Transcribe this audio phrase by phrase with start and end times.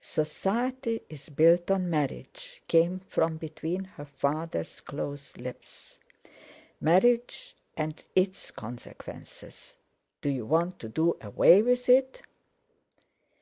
[0.00, 5.98] "Society is built on marriage," came from between her father's close lips;
[6.80, 9.76] "marriage and its consequences.
[10.22, 12.22] Do you want to do away with it?"